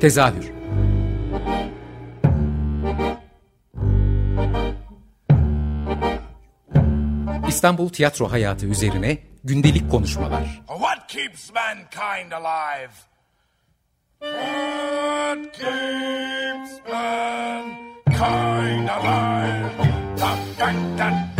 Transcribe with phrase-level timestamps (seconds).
[0.00, 0.52] Tezahür
[7.48, 10.62] İstanbul tiyatro hayatı üzerine gündelik konuşmalar.
[10.68, 12.92] What keeps mankind alive?
[14.20, 19.70] What keeps mankind alive?
[20.16, 21.30] The fact that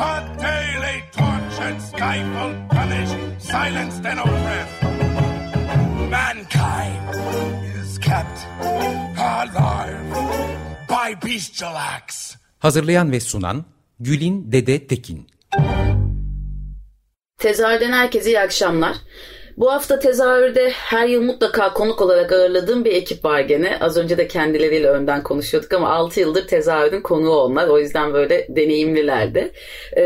[0.00, 4.79] are daily tortured, stifled, punished, silenced and oppressed.
[9.40, 10.14] Alive
[10.88, 11.28] by.
[12.58, 13.64] Hazırlayan ve sunan
[14.00, 15.26] Gülin Dede Tekin
[17.38, 18.96] Tezahürden herkese iyi akşamlar.
[19.60, 23.78] Bu hafta tezahürde her yıl mutlaka konuk olarak ağırladığım bir ekip var gene.
[23.80, 27.68] Az önce de kendileriyle önden konuşuyorduk ama 6 yıldır tezahürün konuğu onlar.
[27.68, 29.52] O yüzden böyle deneyimlilerdi.
[29.96, 30.02] Ee,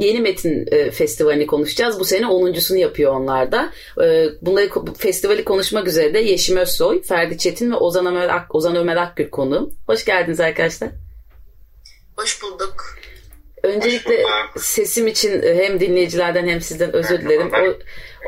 [0.00, 2.00] yeni Metin e, Festivali'ni konuşacağız.
[2.00, 3.72] Bu sene 10.sunu yapıyor onlar da.
[4.02, 4.68] Ee, bunları
[4.98, 9.30] festivali konuşmak üzere de Yeşim Özsoy, Ferdi Çetin ve Ozan Ömer, Ak Ozan Ömer Akgül
[9.30, 9.70] konuğum.
[9.86, 10.90] Hoş geldiniz arkadaşlar.
[12.16, 13.01] Hoş bulduk.
[13.62, 14.24] Öncelikle
[14.56, 17.50] sesim için hem dinleyicilerden hem sizden özür dilerim.
[17.52, 17.74] O,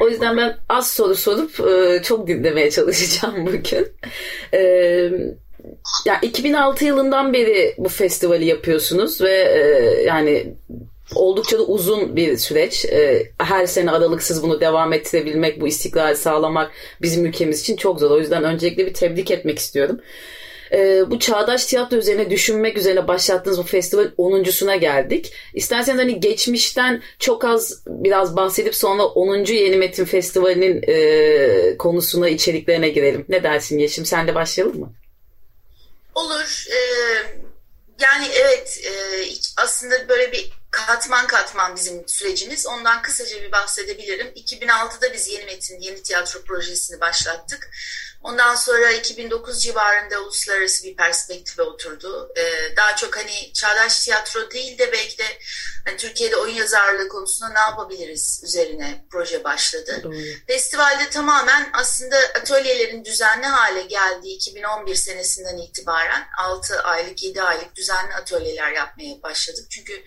[0.04, 3.88] o yüzden ben az soru sorup e, çok dinlemeye çalışacağım bugün.
[4.54, 4.60] E,
[6.06, 10.54] ya 2006 yılından beri bu festivali yapıyorsunuz ve e, yani
[11.14, 12.86] oldukça da uzun bir süreç.
[13.38, 16.70] Her sene aralıksız bunu devam ettirebilmek, bu istiklali sağlamak
[17.02, 18.10] bizim ülkemiz için çok zor.
[18.10, 20.00] O yüzden öncelikle bir tebrik etmek istiyorum
[20.72, 25.32] e, bu çağdaş tiyatro üzerine düşünmek üzerine başlattığınız bu festival 10.suna geldik.
[25.54, 29.44] İsterseniz hani geçmişten çok az biraz bahsedip sonra 10.
[29.44, 33.24] Yeni Metin Festivali'nin e, konusuna, içeriklerine girelim.
[33.28, 34.06] Ne dersin Yeşim?
[34.06, 34.92] Sen de başlayalım mı?
[36.14, 36.66] Olur.
[36.70, 37.44] Ee,
[38.00, 38.92] yani evet e,
[39.56, 42.66] aslında böyle bir katman katman bizim sürecimiz.
[42.66, 44.26] Ondan kısaca bir bahsedebilirim.
[44.26, 47.70] 2006'da biz Yeni Metin, Yeni Tiyatro projesini başlattık.
[48.24, 52.32] Ondan sonra 2009 civarında uluslararası bir perspektife oturdu.
[52.36, 55.24] Ee, daha çok hani çağdaş tiyatro değil de belki de
[55.84, 60.00] hani Türkiye'de oyun yazarlığı konusunda ne yapabiliriz üzerine proje başladı.
[60.02, 60.14] Doğru.
[60.46, 68.14] Festivalde tamamen aslında atölyelerin düzenli hale geldiği 2011 senesinden itibaren 6 aylık 7 aylık düzenli
[68.14, 69.66] atölyeler yapmaya başladık.
[69.70, 70.04] Çünkü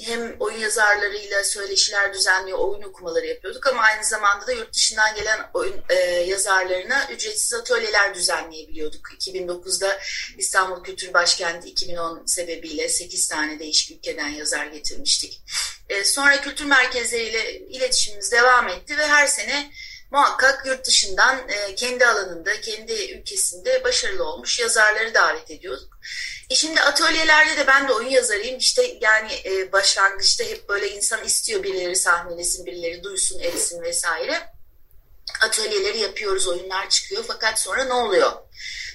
[0.00, 5.50] hem oyun yazarlarıyla söyleşiler düzenliyor, oyun okumaları yapıyorduk ama aynı zamanda da yurt dışından gelen
[5.54, 9.12] oyun e, yazarlarına ücretsiz atölyeler düzenleyebiliyorduk.
[9.18, 9.98] 2009'da
[10.38, 15.42] İstanbul Kültür Başkenti 2010 sebebiyle 8 tane değişik ülkeden yazar getirmiştik.
[15.88, 19.70] E, sonra kültür merkezleriyle iletişimimiz devam etti ve her sene
[20.10, 25.98] muhakkak yurt dışından e, kendi alanında, kendi ülkesinde başarılı olmuş yazarları davet ediyorduk.
[26.50, 28.58] E şimdi atölyelerde de ben de oyun yazarıyım.
[28.58, 34.52] İşte yani e, başlangıçta hep böyle insan istiyor birileri sahnelesin, birileri duysun, etsin vesaire.
[35.40, 37.24] Atölyeleri yapıyoruz, oyunlar çıkıyor.
[37.28, 38.32] Fakat sonra ne oluyor?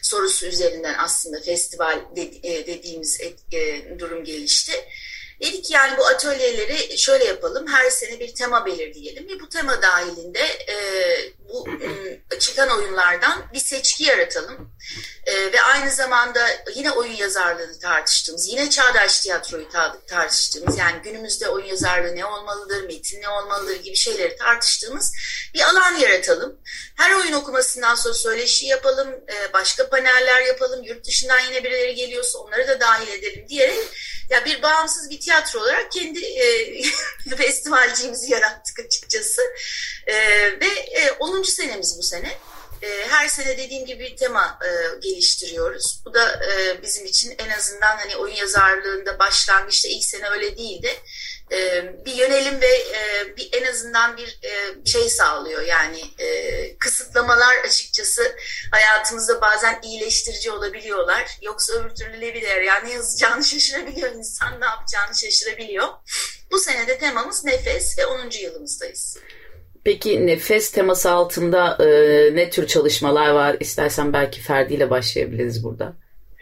[0.02, 2.00] Sorusu üzerinden aslında festival
[2.44, 3.22] e, dediğimiz
[3.52, 4.74] e, durum gelişti.
[5.44, 7.68] Dedik yani bu atölyeleri şöyle yapalım.
[7.68, 10.40] Her sene bir tema belirleyelim ve bu tema dahilinde
[10.70, 10.76] e,
[11.40, 11.68] bu
[12.40, 14.74] çıkan oyunlardan bir seçki yaratalım.
[15.26, 21.50] E, ve aynı zamanda yine oyun yazarlığını tartıştığımız, yine çağdaş tiyatroyu ta tartıştığımız, yani günümüzde
[21.50, 25.14] oyun yazarlığı ne olmalıdır, metin ne olmalıdır gibi şeyleri tartıştığımız
[25.54, 26.60] bir alan yaratalım.
[26.98, 32.40] Her oyun okumasından sonra söyleşi yapalım, e, başka paneller yapalım, yurt dışından yine birileri geliyorsa
[32.40, 33.80] onları da dahil edelim diyerek
[34.30, 36.82] ya bir bağımsız bir tiyatro olarak kendi e,
[37.38, 39.42] festivalciğimizi yarattık açıkçası.
[40.08, 40.16] E,
[40.60, 41.44] ve e, 10.
[41.44, 42.38] senemiz bu sene.
[42.82, 46.02] E, her sene dediğim gibi bir tema e, geliştiriyoruz.
[46.06, 50.90] Bu da e, bizim için en azından hani oyun yazarlığında başlangıçta ilk sene öyle değildi.
[51.54, 55.62] E, bir yönelim ve e, bir en azından bir e, şey sağlıyor.
[55.62, 56.02] Yani
[56.80, 58.36] kısıtlamalar açıkçası
[58.72, 61.38] hayatımızda bazen iyileştirici olabiliyorlar.
[61.42, 62.26] Yoksa öbür türlü
[62.66, 65.88] yani ne yazacağını şaşırabiliyor insan ne yapacağını şaşırabiliyor.
[66.52, 68.30] Bu senede temamız nefes ve 10.
[68.42, 69.18] yılımızdayız.
[69.84, 71.78] Peki nefes teması altında
[72.34, 73.58] ne tür çalışmalar var?
[73.60, 75.94] İstersen belki Ferdi ile başlayabiliriz burada.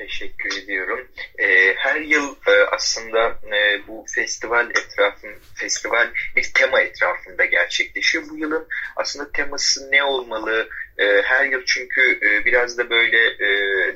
[0.01, 1.07] Teşekkür ediyorum.
[1.39, 8.23] E, her yıl e, aslında e, bu festival etrafın festival bir tema etrafında gerçekleşiyor.
[8.29, 10.69] Bu yılın aslında teması ne olmalı?
[10.97, 13.49] E, her yıl çünkü e, biraz da böyle e,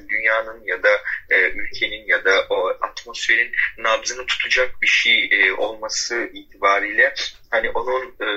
[0.10, 0.90] dünyanın ya da
[1.30, 7.14] e, ülkenin ya da o atmosferin nabzını tutacak bir şey e, olması itibariyle
[7.52, 8.28] hani onun e,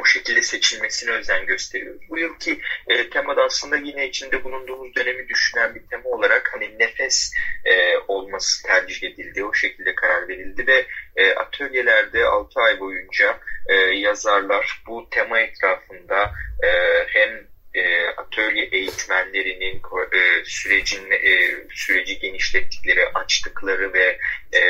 [0.00, 2.02] o şekilde seçilmesine özen gösteriyoruz.
[2.08, 7.32] Bu yılki e, temada aslında yine içinde bulunduğumuz dönemi düşünen bir tema olarak hani nefes
[7.64, 9.44] e, olması tercih edildi.
[9.44, 10.86] O şekilde karar verildi ve
[11.16, 16.32] e, atölyelerde 6 ay boyunca e, yazarlar bu tema etrafında
[16.64, 16.68] e,
[17.06, 19.82] hem e, atölye eğitmenlerinin
[20.12, 24.18] e, sürecin e, süreci genişlettikleri, açtıkları ve
[24.52, 24.60] e,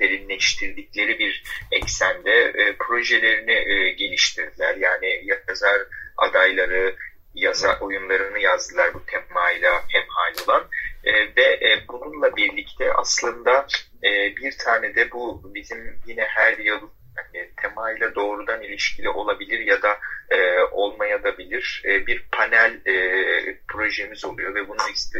[0.00, 4.76] derinleştirdikleri bir eksende e, projelerini e, geliştirdiler.
[4.76, 5.80] Yani yazar
[6.16, 6.96] adayları
[7.34, 10.68] yaza oyunlarını yazdılar bu temayla hemhal olan
[11.04, 13.66] e, ve e, bununla birlikte aslında
[14.04, 16.80] e, bir tane de bu bizim yine her yıl
[17.16, 19.98] yani temayla doğrudan ilişkili olabilir ya da
[20.30, 21.82] e, olmaya da bilir.
[21.84, 24.78] E, bir panel e, projemiz oluyor ve bunu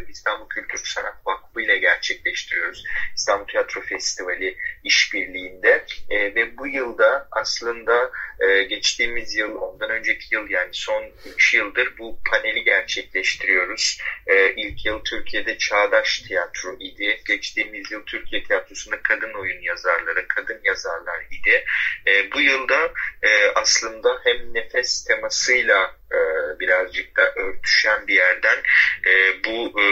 [0.09, 2.85] İstanbul Kültür Sanat Vakfı ile gerçekleştiriyoruz.
[3.17, 8.11] İstanbul Tiyatro Festivali işbirliğinde e, ve bu yılda aslında
[8.41, 11.05] e, geçtiğimiz yıl, ondan önceki yıl yani son
[11.35, 14.01] 3 yıldır bu paneli gerçekleştiriyoruz.
[14.27, 17.21] E, ilk yıl Türkiye'de Çağdaş Tiyatro idi.
[17.27, 21.65] Geçtiğimiz yıl Türkiye Tiyatrosu'nda kadın oyun yazarları, kadın yazarlar idi.
[22.07, 22.93] E, bu yılda
[23.27, 26.19] e, aslında hem nefes temasıyla e,
[26.61, 28.59] birazcık da örtüşen bir yerden
[29.07, 29.87] e, bu e,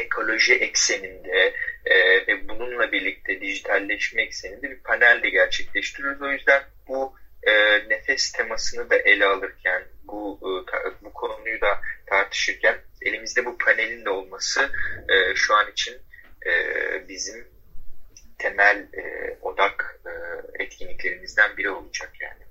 [0.00, 1.54] ekoloji ekseninde
[1.84, 6.22] e, ve bununla birlikte dijitalleşme ekseninde bir panel de gerçekleştiriyoruz.
[6.22, 7.52] O yüzden bu e,
[7.88, 14.10] nefes temasını da ele alırken, bu e, bu konuyu da tartışırken elimizde bu panelin de
[14.10, 14.70] olması
[15.08, 15.94] e, şu an için
[16.46, 16.52] e,
[17.08, 17.52] bizim
[18.42, 19.02] temel e,
[19.42, 20.12] odak e,
[20.64, 22.42] etkinliklerimizden biri olacak yani.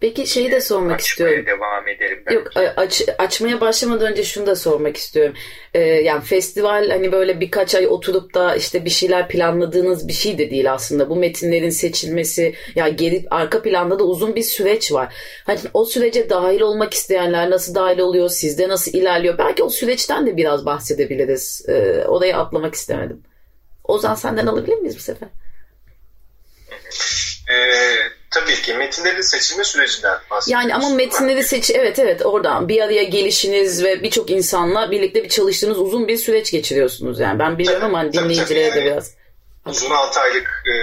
[0.00, 1.46] Peki şeyi de sormak Açmaya istiyorum.
[1.46, 2.22] devam ederim.
[2.26, 2.34] Belki.
[2.34, 5.34] Yok aç, açmaya başlamadan önce şunu da sormak istiyorum.
[5.74, 10.38] Ee, yani festival hani böyle birkaç ay oturup da işte bir şeyler planladığınız bir şey
[10.38, 11.10] de değil aslında.
[11.10, 15.14] Bu metinlerin seçilmesi ya yani geri arka planda da uzun bir süreç var.
[15.44, 18.28] Hani o sürece dahil olmak isteyenler nasıl dahil oluyor?
[18.28, 19.38] Sizde nasıl ilerliyor?
[19.38, 21.66] Belki o süreçten de biraz bahsedebiliriz.
[21.68, 23.22] Ee, oraya atlamak istemedim.
[23.88, 25.28] Ozan senden alabilir miyiz bu sefer?
[27.50, 27.96] Ee,
[28.30, 30.64] tabii ki metinlerin seçilme sürecinden bahsediyoruz.
[30.64, 35.28] Yani ama metinleri seç evet evet oradan bir araya gelişiniz ve birçok insanla birlikte bir
[35.28, 37.38] çalıştığınız uzun bir süreç geçiriyorsunuz yani.
[37.38, 39.14] Ben biliyorum ama hani dinleyicilere de biraz.
[39.66, 40.76] Uzun 6 aylık e,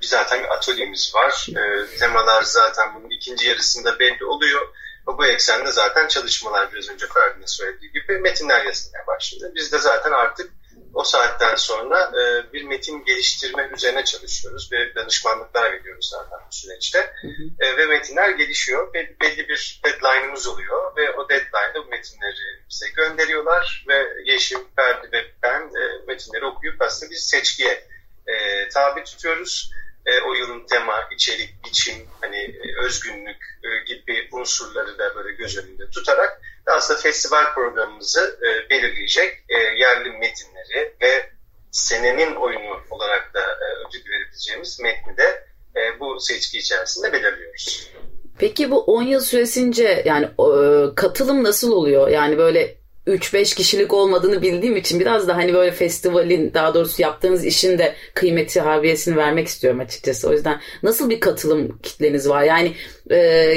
[0.00, 1.46] zaten bir atölyemiz var.
[1.50, 4.68] E, temalar zaten bunun ikinci yarısında belli oluyor.
[5.06, 9.52] Bu eksende zaten çalışmalar biraz önce Ferdi'nin söylediği gibi metinler yazılmaya başladı.
[9.54, 10.50] Biz de zaten artık
[10.94, 16.98] o saatten sonra e, bir metin geliştirme üzerine çalışıyoruz ve danışmanlıklar veriyoruz zaten bu süreçte.
[16.98, 17.66] Hı hı.
[17.66, 22.88] E, ve metinler gelişiyor ve belli bir deadline'ımız oluyor ve o deadline'da bu metinleri bize
[22.88, 27.84] gönderiyorlar ve Yeşim, Ferdi ve ben e, metinleri okuyup aslında bir seçkiye
[28.26, 29.70] e, tabi tutuyoruz.
[30.08, 35.58] E, o yılın tema, içerik, biçim, hani e, özgünlük e, gibi unsurları da böyle göz
[35.58, 41.30] önünde tutarak aslında festival programımızı e, belirleyecek e, yerli metinleri ve
[41.70, 45.46] senenin oyunu olarak da e, ödül verebileceğimiz metni de
[45.76, 47.90] e, bu seçki içerisinde belirliyoruz.
[48.38, 52.08] Peki bu 10 yıl süresince yani e, katılım nasıl oluyor?
[52.08, 52.76] Yani böyle
[53.08, 57.94] 3-5 kişilik olmadığını bildiğim için biraz da hani böyle festivalin daha doğrusu yaptığınız işin de
[58.14, 60.28] kıymeti harbiyesini vermek istiyorum açıkçası.
[60.28, 62.42] O yüzden nasıl bir katılım kitleniz var?
[62.42, 62.72] Yani
[63.10, 63.16] e,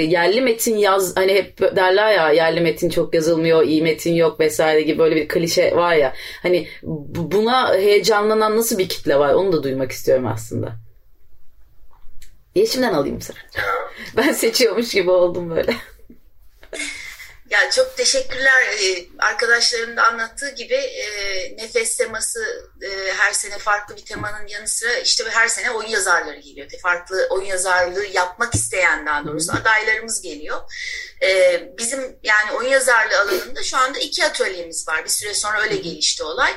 [0.09, 4.81] yerli metin yaz hani hep derler ya yerli metin çok yazılmıyor, iyi metin yok vesaire
[4.81, 6.13] gibi böyle bir klişe var ya.
[6.43, 9.33] Hani buna heyecanlanan nasıl bir kitle var?
[9.33, 10.71] Onu da duymak istiyorum aslında.
[12.55, 13.45] Yeşim'den alayım sefer.
[14.17, 15.75] Ben seçiyormuş gibi oldum böyle.
[17.51, 18.63] Ya çok teşekkürler.
[18.83, 21.05] Ee, arkadaşlarım da anlattığı gibi e,
[21.57, 26.39] nefes teması e, her sene farklı bir temanın yanı sıra işte her sene oyun yazarları
[26.39, 26.67] geliyor.
[26.81, 30.61] Farklı oyun yazarlığı yapmak isteyen daha doğrusu adaylarımız geliyor.
[31.23, 35.03] E, bizim yani oyun yazarlığı alanında şu anda iki atölyemiz var.
[35.05, 36.53] Bir süre sonra öyle gelişti olay.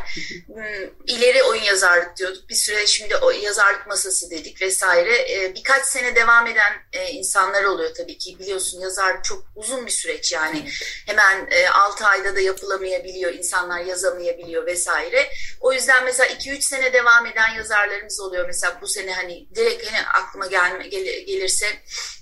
[0.46, 2.48] Hmm, ileri oyun yazarlık diyorduk.
[2.48, 5.52] Bir süre şimdi o yazarlık masası dedik vesaire.
[5.54, 6.72] Birkaç sene devam eden
[7.12, 8.38] insanlar oluyor tabii ki.
[8.38, 10.68] Biliyorsun yazarlık çok uzun bir süreç yani
[11.06, 15.28] hemen e, 6 ayda da yapılamayabiliyor, insanlar yazamayabiliyor vesaire.
[15.60, 18.46] O yüzden mesela 2-3 sene devam eden yazarlarımız oluyor.
[18.46, 21.66] Mesela bu sene hani direkt hani aklıma gelme, gel, gelirse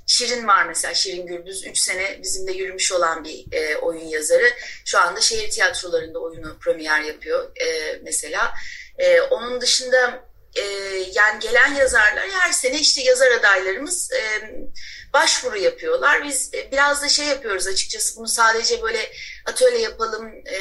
[0.06, 4.52] Şirin var mesela Şirin Gürbüz 3 sene bizimle yürümüş olan bir e, oyun yazarı.
[4.84, 8.54] Şu anda şehir tiyatrolarında oyunu premier yapıyor e, mesela.
[8.98, 10.62] E, onun dışında e,
[11.12, 14.20] yani gelen yazarlar her sene işte yazar adaylarımız e,
[15.12, 16.24] başvuru yapıyorlar.
[16.24, 19.12] Biz e, biraz da şey yapıyoruz açıkçası bunu sadece böyle
[19.46, 20.60] atölye yapalım e,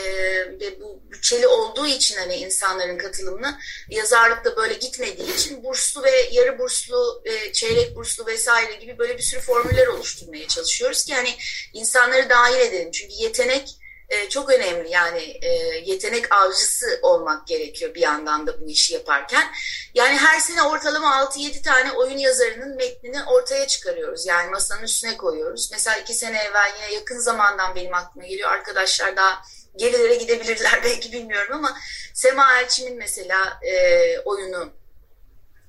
[0.60, 6.60] ve bu bütçeli olduğu için hani insanların katılımını yazarlıkta böyle gitmediği için burslu ve yarı
[6.60, 11.36] burslu, e, çeyrek burslu vesaire gibi böyle bir sürü formüller oluşturmaya çalışıyoruz ki hani
[11.74, 12.91] insanları dahil edelim.
[12.91, 13.80] Çünkü yetenek
[14.11, 14.89] e, çok önemli.
[14.91, 15.49] Yani e,
[15.85, 19.43] yetenek avcısı olmak gerekiyor bir yandan da bu işi yaparken.
[19.93, 24.25] Yani her sene ortalama 6-7 tane oyun yazarının metnini ortaya çıkarıyoruz.
[24.25, 25.69] Yani masanın üstüne koyuyoruz.
[25.71, 28.49] Mesela iki sene evvel yine yakın zamandan benim aklıma geliyor.
[28.49, 29.41] Arkadaşlar daha
[29.75, 31.77] gerilere gidebilirler belki bilmiyorum ama
[32.13, 34.73] Sema Elçim'in mesela e, oyunu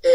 [0.05, 0.11] e,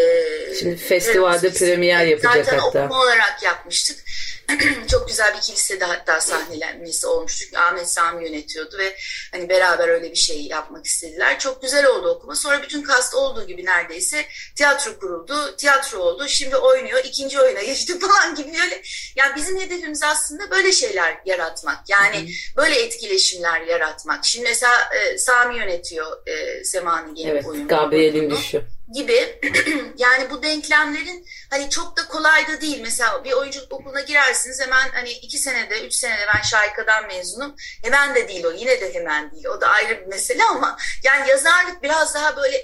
[0.59, 2.71] Şimdi festivalde premier yapacak zaten hatta.
[2.71, 3.99] Zaten okuma olarak yapmıştık.
[4.91, 7.43] çok güzel bir kilisede hatta sahnelenmesi olmuştu.
[7.43, 8.97] Çünkü Ahmet Sami yönetiyordu ve
[9.31, 11.39] hani beraber öyle bir şey yapmak istediler.
[11.39, 12.35] Çok güzel oldu okuma.
[12.35, 14.25] Sonra bütün kast olduğu gibi neredeyse
[14.55, 15.55] tiyatro kuruldu.
[15.55, 16.27] Tiyatro oldu.
[16.27, 16.99] Şimdi oynuyor.
[17.03, 18.81] ikinci oyuna geçti falan gibi böyle.
[19.17, 21.89] Yani bizim hedefimiz aslında böyle şeyler yaratmak.
[21.89, 22.57] Yani Hı-hı.
[22.57, 24.25] böyle etkileşimler yaratmak.
[24.25, 27.67] Şimdi mesela e, Sami yönetiyor e, Sema'nın yeni evet, oyunu.
[27.67, 29.39] Gabriel'in düşü gibi
[29.97, 32.79] yani bu denklemlerin hani çok da kolay da değil.
[32.81, 37.55] Mesela bir oyunculuk okuluna girersiniz hemen hani iki senede, üç senede ben Şahika'dan mezunum.
[37.83, 38.51] Hemen de değil o.
[38.51, 39.45] Yine de hemen değil.
[39.45, 42.63] O da ayrı bir mesele ama yani yazarlık biraz daha böyle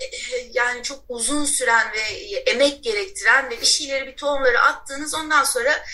[0.53, 1.99] yani çok uzun süren ve
[2.35, 5.85] emek gerektiren ve bir şeyleri bir tohumları attığınız ondan sonra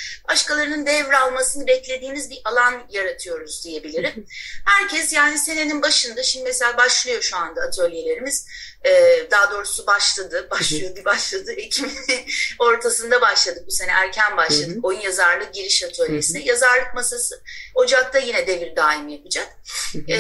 [0.50, 4.26] başkalarının devralmasını beklediğiniz bir alan yaratıyoruz diyebilirim.
[4.66, 8.46] Herkes yani senenin başında şimdi mesela başlıyor şu anda atölyelerimiz
[8.86, 8.92] e,
[9.32, 11.52] daha doğrusu başladı, başlıyor bir başladı.
[11.52, 12.26] Ekim'in
[12.60, 14.78] ortasında başladık bu sene erken başladık.
[14.84, 16.44] Oyun yazarlığı giriş atölyesine.
[16.44, 17.44] Yazarlık masası
[17.76, 19.48] Ocak'ta yine devir daim yapacak.
[19.92, 20.12] Hı hı.
[20.12, 20.20] E,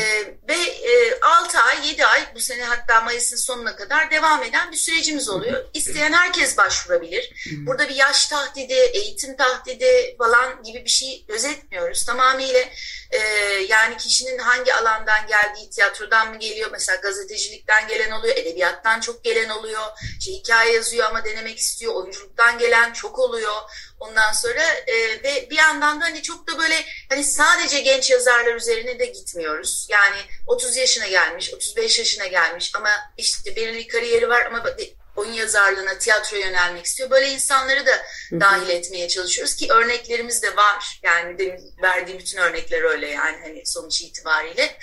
[0.50, 0.56] ve
[0.92, 5.30] e, 6 ay, 7 ay bu sene hatta Mayıs'ın sonuna kadar devam eden bir sürecimiz
[5.30, 5.66] oluyor.
[5.74, 7.34] İsteyen herkes başvurabilir.
[7.66, 12.06] Burada bir yaş tahdidi, eğitim tahdidi falan gibi bir şey gözetmiyoruz.
[12.06, 12.60] Tamamıyla
[13.12, 13.20] e,
[13.70, 19.50] yani kişinin hangi alandan geldiği, tiyatrodan mı geliyor, mesela gazetecilikten gelen oluyor, edebiyattan çok gelen
[19.50, 19.82] oluyor,
[20.20, 23.56] şey, hikaye yazıyor ama denemek istiyor, oyunculuktan gelen çok oluyor.
[24.00, 28.56] Ondan sonra e, ve bir yandan da hani çok da böyle hani sadece genç yazarlar
[28.56, 29.88] üzerine de gitmiyoruz.
[29.90, 34.64] Yani 30 yaşına gelmiş, 35 yaşına gelmiş ama işte belirli kariyeri var ama
[35.20, 37.10] oyun yazarlığına, tiyatro yönelmek istiyor.
[37.10, 37.92] Böyle insanları da
[38.32, 41.00] dahil etmeye çalışıyoruz ki örneklerimiz de var.
[41.04, 44.78] Yani demin verdiğim bütün örnekler öyle yani hani sonuç itibariyle.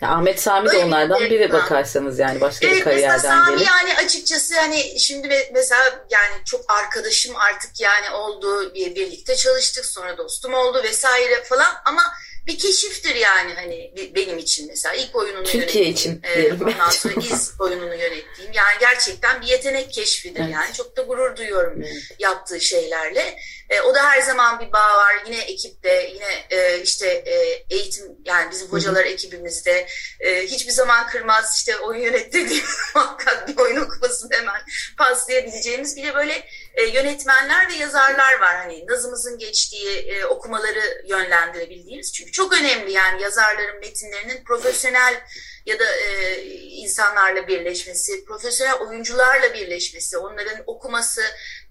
[0.00, 3.58] Ya Ahmet Sami de onlardan bir, biri bakarsanız yani başka evet, bir kariyerden mesela Sami
[3.58, 3.68] gelip.
[3.68, 10.18] yani açıkçası hani şimdi mesela yani çok arkadaşım artık yani oldu bir birlikte çalıştık sonra
[10.18, 12.02] dostum oldu vesaire falan ama
[12.46, 14.94] bir keşiftir yani hani benim için mesela.
[14.94, 18.52] İlk oyununu Türkiye için e, ondan sonra iz oyununu yönettiğim.
[18.52, 20.54] Yani gerçekten bir yetenek keşfidir evet.
[20.54, 20.72] yani.
[20.74, 22.02] Çok da gurur duyuyorum evet.
[22.18, 23.36] yaptığı şeylerle.
[23.70, 25.14] E, o da her zaman bir bağ var.
[25.26, 29.86] Yine ekipte yine e, işte e, eğitim yani bizim hocalar ekibimizde
[30.20, 32.62] e, hiçbir zaman kırmaz işte oyun yönettiği
[32.94, 34.62] muhakkak bir oyun okumasını hemen
[34.98, 38.56] paslayabileceğimiz bir de böyle e, yönetmenler ve yazarlar var.
[38.56, 42.12] Hani nazımızın geçtiği e, okumaları yönlendirebildiğimiz.
[42.12, 45.20] Çünkü çok önemli yani yazarların metinlerinin profesyonel
[45.66, 51.22] ya da e, insanlarla birleşmesi, profesyonel oyuncularla birleşmesi, onların okuması,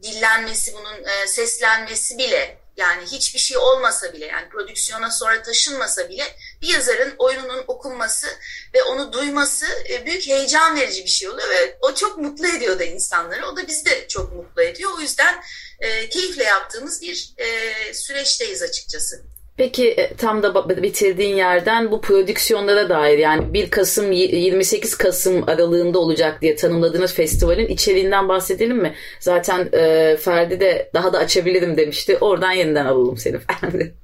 [0.03, 6.23] dillenmesi, bunun e, seslenmesi bile yani hiçbir şey olmasa bile yani prodüksiyona sonra taşınmasa bile
[6.61, 8.27] bir yazarın oyununun okunması
[8.73, 12.79] ve onu duyması e, büyük heyecan verici bir şey oluyor ve o çok mutlu ediyor
[12.79, 13.47] da insanları.
[13.47, 14.91] O da bizi de çok mutlu ediyor.
[14.97, 15.43] O yüzden
[15.79, 19.32] e, keyifle yaptığımız bir e, süreçteyiz açıkçası.
[19.57, 25.99] Peki e, tam da bitirdiğin yerden bu prodüksiyonlara dair yani 1 Kasım 28 Kasım aralığında
[25.99, 28.95] olacak diye tanımladığınız festivalin içeriğinden bahsedelim mi?
[29.19, 32.17] Zaten e, Ferdi de daha da açabilirim demişti.
[32.17, 33.95] Oradan yeniden alalım seni Ferdi.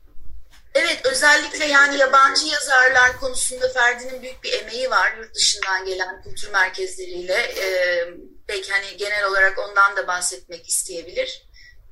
[0.75, 6.51] Evet özellikle yani yabancı yazarlar konusunda Ferdi'nin büyük bir emeği var yurt dışından gelen kültür
[6.51, 7.33] merkezleriyle.
[7.33, 7.65] E,
[8.49, 11.48] belki hani genel olarak ondan da bahsetmek isteyebilir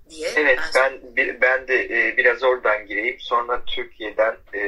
[0.10, 0.30] diye.
[0.36, 0.94] Evet ben
[1.42, 3.20] ben de e, biraz oradan gireyim.
[3.20, 4.62] Sonra Türkiye'den e,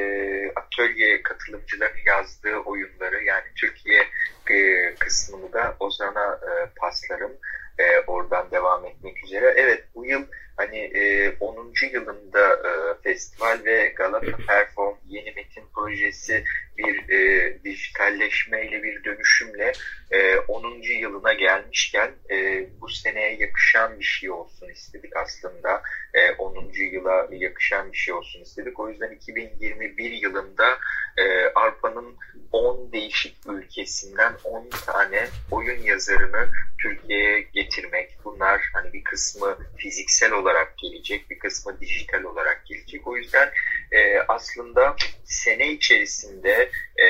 [0.56, 4.02] atölye katılımcıların yazdığı oyunları yani Türkiye
[4.50, 7.32] e, kısmını da Ozan'a e, paslarım.
[7.80, 9.54] E, oradan devam etmek üzere.
[9.58, 10.26] Evet bu yıl
[10.60, 11.74] hani e, 10.
[11.94, 16.44] yılında e, festival ve Galata Perform yeni metin projesi
[16.78, 19.72] bir e, dijitalleşmeyle bir dönüşümle
[20.12, 20.82] e, 10.
[21.00, 25.82] yılına gelmişken e, bu seneye yakışan bir şey olsun istedik aslında.
[26.14, 26.72] E, 10.
[26.94, 28.80] yıla yakışan bir şey olsun istedik.
[28.80, 30.78] O yüzden 2021 yılında
[31.18, 32.18] e, Arpa'nın
[32.52, 36.48] 10 değişik ülkesinden 10 tane oyun yazarını
[36.82, 38.19] Türkiye'ye getirmek.
[38.40, 43.08] Bunlar hani bir kısmı fiziksel olarak gelecek, bir kısmı dijital olarak gelecek.
[43.08, 43.50] O yüzden
[43.92, 46.70] e, aslında sene içerisinde
[47.00, 47.08] e,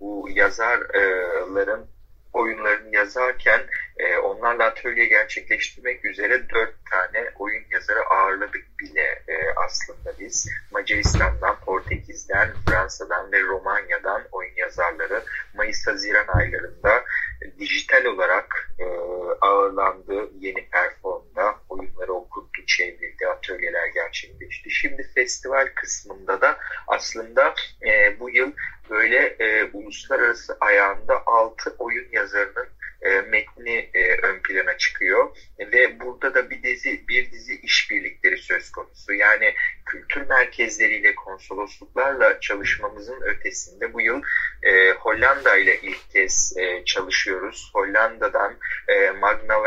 [0.00, 1.86] bu yazarların
[2.32, 3.60] oyunlarını yazarken
[3.96, 9.34] e, onlarla atölye gerçekleştirmek üzere dört tane oyun yazarı ağırladık bile e,
[9.66, 10.48] aslında biz.
[10.70, 15.22] Macaristan'dan, Portekiz Portekiz'den, Fransa'dan ve Romanya'dan oyun yazarları
[15.54, 17.04] Mayıs-Haziran aylarında
[17.58, 18.84] dijital olarak e,
[19.40, 24.70] ağırlandı yeni performda oyunları okundu, çevrildi, atölyeler gerçekleşti.
[24.70, 27.54] Şimdi festival kısmında da aslında
[27.86, 28.52] e, bu yıl
[28.90, 32.68] böyle e, uluslararası ayağında altı oyun yazarının
[33.06, 38.72] e, metni e, ön plana çıkıyor ve burada da bir dizi bir dizi işbirlikleri söz
[38.72, 39.12] konusu.
[39.12, 39.54] Yani
[39.86, 44.22] kültür merkezleriyle konsolosluklarla çalışmamızın ötesinde bu yıl
[44.62, 47.70] e, Hollanda ile ilk kez e, çalışıyoruz.
[47.74, 48.58] Hollanda'dan
[48.88, 49.62] e, Magna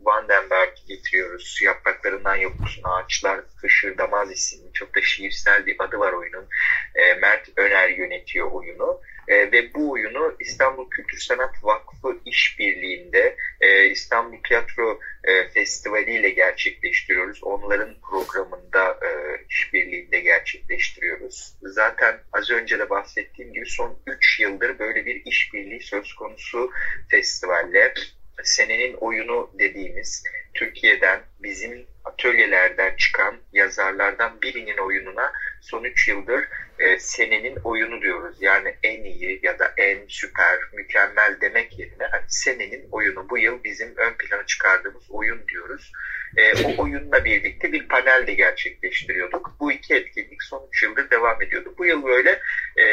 [0.00, 1.58] Vandenberg getiriyoruz.
[1.62, 6.48] Yapraklarından yoksun ağaçlar Hışırdamaz isimli çok da şiirsel bir adı var oyunun.
[6.94, 9.00] E, Mert Öner yönetiyor oyunu.
[9.28, 16.30] E, ve bu oyunu İstanbul Kültür Sanat Vakfı işbirliğinde e, İstanbul Tiyatro e, Festivali ile
[16.30, 17.42] gerçekleştiriyoruz.
[17.42, 19.10] Onların programında e,
[19.48, 21.54] işbirliğinde gerçekleştiriyoruz.
[21.62, 26.70] Zaten az önce de bahsettiğim gibi son 3 yıldır böyle bir işbirliği söz konusu
[27.10, 27.94] festivalle
[28.42, 30.24] senenin oyunu dediğimiz
[30.54, 36.48] Türkiye'den bizim atölyelerden çıkan yazarlardan birinin oyununa son 3 yıldır
[36.80, 38.36] e, senenin oyunu diyoruz.
[38.40, 43.64] Yani en iyi ya da en süper, mükemmel demek yerine hani senenin oyunu bu yıl
[43.64, 45.92] bizim ön plana çıkardığımız oyun diyoruz.
[46.36, 49.56] E, o oyunla birlikte bir panel de gerçekleştiriyorduk.
[49.60, 51.74] Bu iki etkinlik son 3 yıldır devam ediyordu.
[51.78, 52.40] Bu yıl böyle
[52.76, 52.84] e,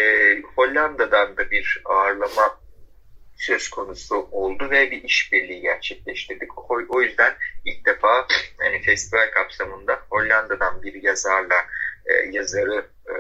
[0.42, 2.60] Hollanda'dan da bir ağırlama
[3.38, 6.58] söz konusu oldu ve bir işbirliği gerçekleştirdik.
[6.58, 7.34] O, o yüzden
[7.66, 8.28] ilk defa
[8.64, 11.66] yani festival kapsamında Hollanda'dan bir yazarla
[12.06, 13.14] e, yazarı e,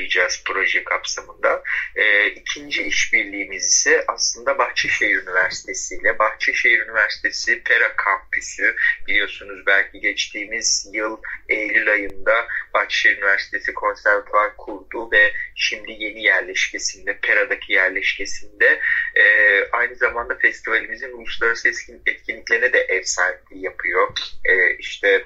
[0.00, 1.62] ağırlayacağız proje kapsamında.
[1.96, 6.18] E, ikinci işbirliğimiz ise aslında Bahçeşehir Üniversitesi ile.
[6.18, 8.76] Bahçeşehir Üniversitesi Pera Kampüsü
[9.08, 11.16] biliyorsunuz belki geçtiğimiz yıl
[11.48, 18.80] Eylül ayında Bahçeşehir Üniversitesi konservatuvar kurdu ve şimdi yeni yerleşkesinde, Pera'daki yerleşkesinde
[19.14, 19.24] e,
[19.72, 21.68] aynı zamanda festivalimizin uluslararası
[22.06, 24.08] etkinliklerine de ev sahipliği yapıyor.
[24.44, 25.24] E, işte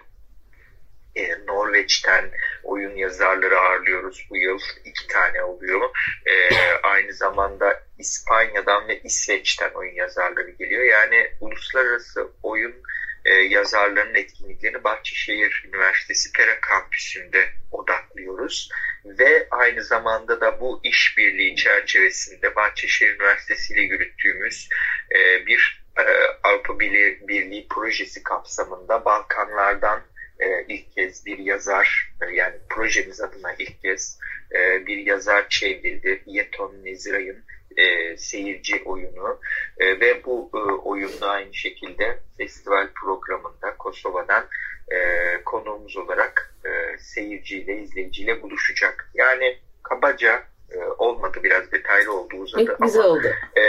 [1.16, 2.30] e, Norveç'ten
[2.62, 4.58] oyun yazarları ağırlıyoruz bu yıl.
[4.84, 5.90] iki tane oluyor.
[6.26, 10.84] E, aynı zamanda İspanya'dan ve İsveç'ten oyun yazarları geliyor.
[10.84, 12.74] Yani uluslararası oyun
[13.24, 18.68] e, yazarlarının etkinliklerini Bahçeşehir Üniversitesi Pera Kampüsü'nde odaklıyoruz.
[19.04, 24.68] Ve aynı zamanda da bu işbirliği çerçevesinde Bahçeşehir Üniversitesi ile yürüttüğümüz
[25.14, 26.02] e, bir e,
[26.42, 30.02] Avrupa Birliği projesi kapsamında Balkanlardan
[30.40, 34.18] e, ilk kez bir yazar e, yani projemiz adına ilk kez
[34.54, 36.22] e, bir yazar çevrildi.
[36.26, 37.44] Yeton Neziray'ın
[37.76, 39.40] e, seyirci oyunu
[39.78, 44.44] e, ve bu e, oyunda aynı şekilde festival programında Kosova'dan
[44.92, 44.98] e,
[45.44, 49.10] konuğumuz olarak e, seyirciyle, izleyiciyle buluşacak.
[49.14, 53.28] Yani kabaca e, olmadı biraz detaylı oldu uzadı bize ama oldu.
[53.56, 53.64] E,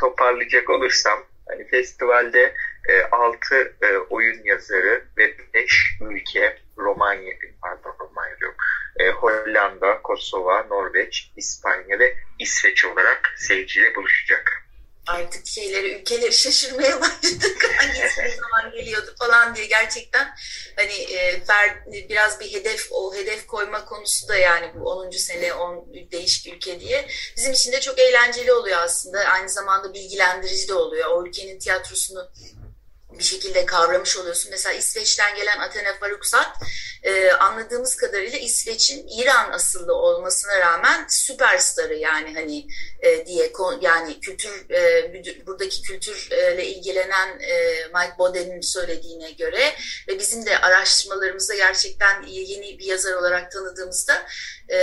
[0.00, 2.54] toparlayacak olursam hani festivalde
[2.88, 8.54] e, 6 e, oyun yazarı ve 5 ülke Romanya, pardon Romanya yok,
[8.96, 14.57] e, Hollanda, Kosova, Norveç, İspanya ve İsveç olarak seyirciyle buluşacak.
[15.08, 17.66] Artık şeyleri, ülkeleri şaşırmaya başladık.
[17.78, 20.34] Hangisi zaman geliyordu falan diye gerçekten
[20.76, 25.10] hani e, fer, biraz bir hedef, o hedef koyma konusu da yani bu 10.
[25.10, 29.18] sene 10 değişik ülke diye bizim için de çok eğlenceli oluyor aslında.
[29.18, 31.10] Aynı zamanda bilgilendirici de oluyor.
[31.10, 32.30] O ülkenin tiyatrosunu
[33.18, 34.50] bir şekilde kavramış oluyorsun.
[34.50, 36.56] Mesela İsveç'ten gelen Athena Faruksat
[37.02, 42.66] e, anladığımız kadarıyla İsveç'in İran asıllı olmasına rağmen süperstarı yani hani
[43.00, 49.74] e, diye yani kültür e, buradaki kültürle ilgilenen e, Mike Boden'in söylediğine göre
[50.08, 54.26] ve bizim de araştırmalarımızda gerçekten yeni bir yazar olarak tanıdığımızda
[54.70, 54.78] e,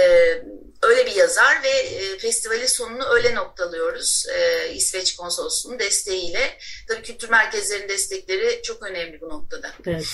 [1.26, 6.58] yazar ve e, festivalin sonunu öyle noktalıyoruz e, İsveç konsolosluğunun desteğiyle.
[6.88, 9.72] Tabii kültür merkezlerinin destekleri çok önemli bu noktada.
[9.88, 10.06] Evet.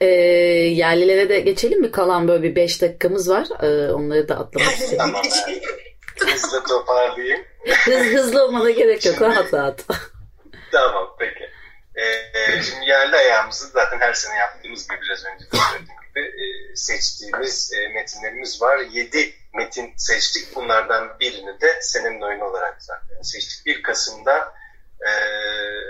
[0.00, 1.90] E, yerlilere de geçelim mi?
[1.90, 3.46] Kalan böyle bir beş dakikamız var.
[3.62, 4.98] E, onları da atlamak istiyorum.
[4.98, 5.22] tamam.
[6.32, 7.40] Hızlı toparlayayım.
[7.84, 9.22] Hız, hızlı olmana gerek yok.
[9.22, 9.84] Rahat rahat.
[10.72, 11.53] tamam peki.
[11.96, 16.76] Ee, şimdi yerli ayağımızı zaten her sene yaptığımız gibi biraz önce de söylediğim gibi e,
[16.76, 18.78] seçtiğimiz e, metinlerimiz var.
[18.78, 20.56] Yedi metin seçtik.
[20.56, 23.66] Bunlardan birini de senin oyunu olarak zaten seçtik.
[23.66, 24.54] 1 Kasım'da
[25.00, 25.10] e,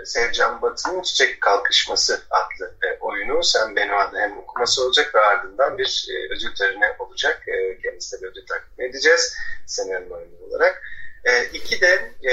[0.04, 6.06] Sevcan Batı'nın Çiçek Kalkışması adlı e, oyunu Sen Benoa'da hem okuması olacak ve ardından bir
[6.10, 7.42] e, ödül töreni olacak.
[7.48, 9.36] E, kendisine bir ödül takdim edeceğiz
[9.66, 10.82] senin oyunu olarak.
[11.24, 12.32] E, iki de e,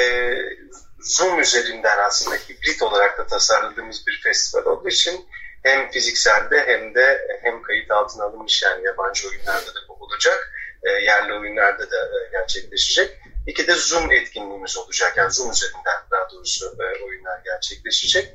[1.02, 5.26] Zoom üzerinden aslında hibrit olarak da tasarladığımız bir festival olduğu için
[5.64, 10.54] hem fizikselde hem de hem kayıt altına alınmış yani yabancı oyunlarda da bu olacak.
[11.06, 13.18] yerli oyunlarda da gerçekleşecek.
[13.48, 15.18] İki de Zoom etkinliğimiz olacak.
[15.18, 18.34] Yani Zoom üzerinden daha doğrusu oyunlar gerçekleşecek.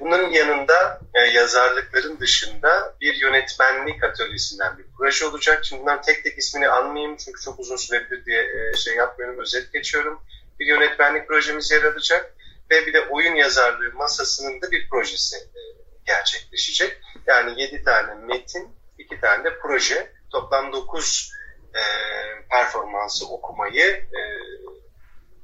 [0.00, 1.00] Bunların yanında
[1.32, 5.64] yazarlıkların dışında bir yönetmenlik atölyesinden bir proje olacak.
[5.64, 8.46] Şimdi bunların tek tek ismini anmayayım çünkü çok uzun süredir diye
[8.76, 10.22] şey yapmıyorum, özet geçiyorum.
[10.60, 12.34] Bir yönetmenlik projemiz yer alacak
[12.70, 15.36] ve bir de oyun yazarlığı masasının da bir projesi
[16.06, 17.00] gerçekleşecek.
[17.26, 18.68] Yani 7 tane metin,
[18.98, 20.12] 2 tane de proje.
[20.30, 21.32] Toplam 9
[21.74, 21.82] e,
[22.50, 24.20] performansı okumayı e,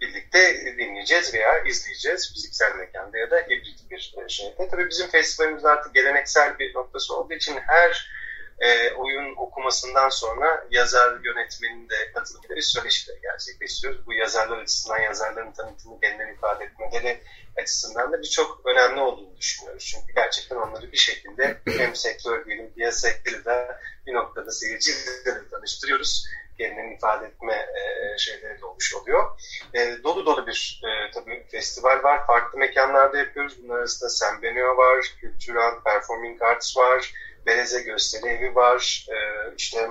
[0.00, 4.68] birlikte dinleyeceğiz veya izleyeceğiz fiziksel mekanda ya da hibrit bir şeyde.
[4.70, 8.10] Tabii bizim festivalimiz artık geleneksel bir noktası olduğu için her
[8.58, 14.06] e, oyun okumasından sonra yazar yönetmenin de katılımıyla bir söyleşileri gerçekleştiriyoruz.
[14.06, 17.20] Bu yazarlar açısından yazarların tanıtımı kendilerini ifade etmeleri
[17.58, 19.84] açısından da birçok önemli olduğunu düşünüyoruz.
[19.84, 26.26] Çünkü gerçekten onları bir şekilde hem sektör diyelim piyasayla da bir noktada seyirciyle tanıştırıyoruz.
[26.58, 29.40] Kendilerini ifade etme e, şeyleri de olmuş oluyor.
[29.74, 32.26] E, dolu dolu bir e, tabii festival var.
[32.26, 33.62] Farklı mekanlarda yapıyoruz.
[33.62, 37.12] Bunlar arasında Sembenio var, Kültürel Performing Arts var,
[37.46, 39.06] Bereze Gösteri Evi var.
[39.08, 39.16] E,
[39.56, 39.88] işte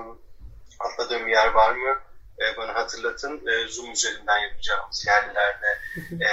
[0.79, 1.99] atladığım yer var mı?
[2.39, 3.47] E, bana hatırlatın.
[3.47, 5.67] E, Zoom üzerinden yapacağımız yerlerde
[6.25, 6.31] e,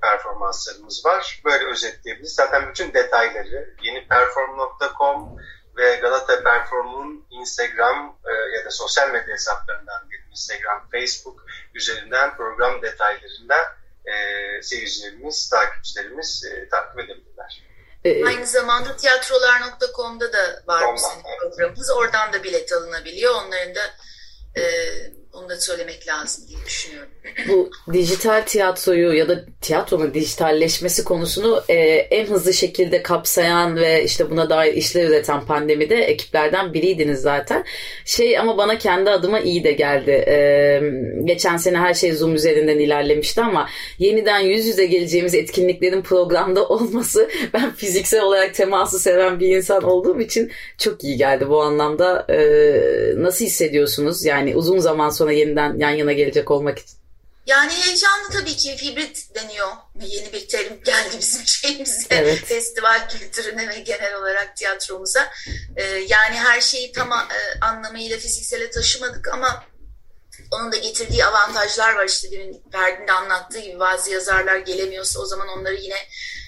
[0.00, 1.40] performanslarımız var.
[1.44, 2.34] Böyle özetleyebiliriz.
[2.34, 5.38] Zaten bütün detayları yeniperform.com
[5.76, 12.82] ve Galata Perform'un Instagram e, ya da sosyal medya hesaplarından bir Instagram, Facebook üzerinden program
[12.82, 13.56] detaylarında
[14.04, 14.12] e,
[14.62, 17.62] seyircilerimiz, takipçilerimiz e, takip edebilirler.
[18.06, 21.90] E, Aynı zamanda tiyatrolar.com'da da var bizim programımız.
[21.90, 23.34] Oradan da bilet alınabiliyor.
[23.34, 23.80] Onların da
[24.60, 24.62] e,
[25.36, 27.10] onu da söylemek lazım diye düşünüyorum.
[27.48, 34.30] Bu dijital tiyatroyu ya da tiyatronun dijitalleşmesi konusunu e, en hızlı şekilde kapsayan ve işte
[34.30, 37.64] buna dair işler üreten pandemide ekiplerden biriydiniz zaten.
[38.04, 40.10] Şey ama bana kendi adıma iyi de geldi.
[40.10, 40.36] E,
[41.24, 43.68] geçen sene her şey Zoom üzerinden ilerlemişti ama
[43.98, 50.20] yeniden yüz yüze geleceğimiz etkinliklerin programda olması ben fiziksel olarak teması seven bir insan olduğum
[50.20, 52.26] için çok iyi geldi bu anlamda.
[52.28, 52.38] E,
[53.16, 54.24] nasıl hissediyorsunuz?
[54.24, 56.96] Yani uzun zaman sonra yeniden yan yana gelecek olmak için?
[57.46, 59.68] Yani heyecanlı tabii ki hibrit deniyor.
[60.00, 62.44] Yeni bir terim geldi bizim şeyimize, evet.
[62.44, 65.32] festival kültürüne ve genel olarak tiyatromuza.
[65.76, 69.64] Ee, yani her şeyi tam e, anlamıyla fiziksele taşımadık ama
[70.50, 72.04] onun da getirdiği avantajlar var.
[72.04, 75.96] İşte demin Ferdi'nin de anlattığı gibi bazı yazarlar gelemiyorsa o zaman onları yine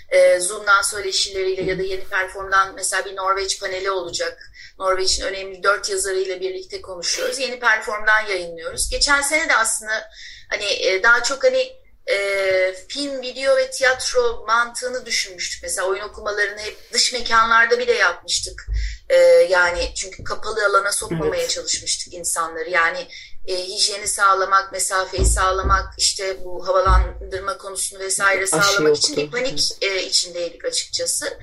[0.08, 4.47] e, Zoom'dan söyleşileriyle ya da yeni performdan mesela bir Norveç paneli olacak.
[4.78, 7.38] Norveç'in önemli dört yazarıyla birlikte konuşuyoruz.
[7.38, 8.90] Yeni performdan yayınlıyoruz.
[8.90, 10.10] Geçen sene de aslında
[10.50, 11.72] hani e, daha çok hani
[12.10, 15.62] e, film, video ve tiyatro mantığını düşünmüştük.
[15.62, 18.66] Mesela oyun okumalarını hep dış mekanlarda bile yapmıştık.
[19.08, 19.16] E,
[19.50, 21.50] yani çünkü kapalı alana sokmamaya evet.
[21.50, 22.70] çalışmıştık insanları.
[22.70, 23.08] Yani
[23.46, 30.02] e, hijyeni sağlamak, mesafeyi sağlamak, işte bu havalandırma konusunu vesaire sağlamak için bir panik e,
[30.02, 31.38] içindeydik açıkçası.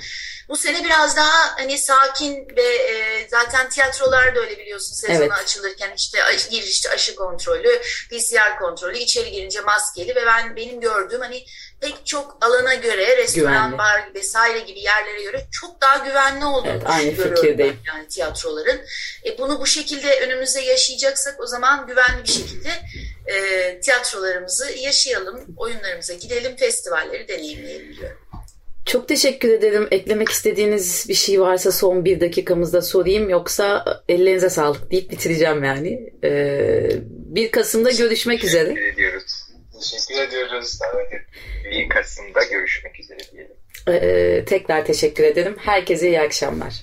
[0.49, 5.31] Bu sene biraz daha hani sakin ve e, zaten tiyatrolar da öyle biliyorsun sezonu evet.
[5.31, 11.45] açılırken işte girişte aşı kontrolü, PCR kontrolü, içeri girince maskeli ve ben benim gördüğüm hani
[11.81, 13.77] pek çok alana göre restoran, güvenli.
[13.77, 17.79] bar vesaire gibi yerlere göre çok daha güvenli olduğunu evet, aynı fikirdeyim.
[17.87, 18.81] yani tiyatroların.
[19.25, 22.69] E, bunu bu şekilde önümüzde yaşayacaksak o zaman güvenli bir şekilde
[23.27, 28.17] e, tiyatrolarımızı yaşayalım, oyunlarımıza gidelim, festivalleri deneyimleyelim diyorum.
[28.85, 29.87] Çok teşekkür ederim.
[29.91, 33.29] Eklemek istediğiniz bir şey varsa son bir dakikamızda sorayım.
[33.29, 36.13] Yoksa ellerinize sağlık deyip bitireceğim yani.
[36.23, 38.69] Ee, 1 Kasım'da görüşmek üzere.
[38.69, 39.23] Teşekkür ediyoruz.
[39.73, 40.79] Teşekkür ediyoruz.
[41.71, 43.55] 1 Kasım'da görüşmek üzere diyelim.
[43.87, 45.55] Ee, tekrar teşekkür ederim.
[45.59, 46.73] Herkese iyi akşamlar.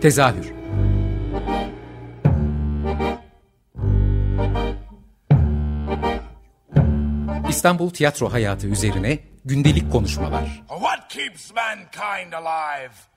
[0.00, 0.62] Tezahür
[7.52, 10.62] İstanbul tiyatro hayatı üzerine gündelik konuşmalar.
[10.68, 13.11] What keeps mankind alive?